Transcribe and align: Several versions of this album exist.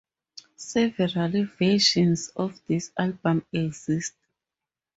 Several 0.55 1.45
versions 1.45 2.29
of 2.29 2.59
this 2.67 2.91
album 2.97 3.45
exist. 3.53 4.13